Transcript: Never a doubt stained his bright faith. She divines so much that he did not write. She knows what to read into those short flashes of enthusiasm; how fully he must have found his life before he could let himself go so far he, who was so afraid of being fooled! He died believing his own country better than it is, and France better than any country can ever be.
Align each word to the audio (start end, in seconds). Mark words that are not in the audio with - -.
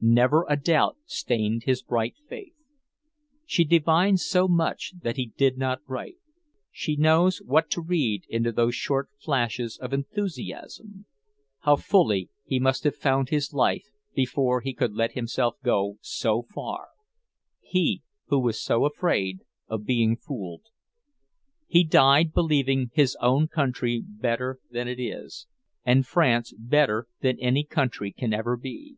Never 0.00 0.46
a 0.48 0.56
doubt 0.56 0.96
stained 1.04 1.64
his 1.64 1.82
bright 1.82 2.14
faith. 2.26 2.54
She 3.44 3.64
divines 3.64 4.24
so 4.24 4.48
much 4.48 4.94
that 5.02 5.16
he 5.18 5.34
did 5.36 5.58
not 5.58 5.82
write. 5.86 6.16
She 6.72 6.96
knows 6.96 7.42
what 7.44 7.68
to 7.72 7.82
read 7.82 8.24
into 8.30 8.50
those 8.50 8.74
short 8.74 9.10
flashes 9.22 9.76
of 9.76 9.92
enthusiasm; 9.92 11.04
how 11.60 11.76
fully 11.76 12.30
he 12.46 12.58
must 12.58 12.84
have 12.84 12.96
found 12.96 13.28
his 13.28 13.52
life 13.52 13.90
before 14.14 14.62
he 14.62 14.72
could 14.72 14.94
let 14.94 15.12
himself 15.12 15.56
go 15.62 15.98
so 16.00 16.40
far 16.54 16.88
he, 17.60 18.00
who 18.28 18.38
was 18.40 18.58
so 18.58 18.86
afraid 18.86 19.40
of 19.68 19.84
being 19.84 20.16
fooled! 20.16 20.68
He 21.66 21.84
died 21.84 22.32
believing 22.32 22.88
his 22.94 23.18
own 23.20 23.48
country 23.48 24.02
better 24.02 24.60
than 24.70 24.88
it 24.88 24.98
is, 24.98 25.46
and 25.84 26.06
France 26.06 26.54
better 26.56 27.06
than 27.20 27.38
any 27.38 27.64
country 27.64 28.10
can 28.12 28.32
ever 28.32 28.56
be. 28.56 28.96